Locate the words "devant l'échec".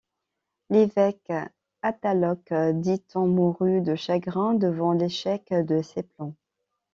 4.55-5.53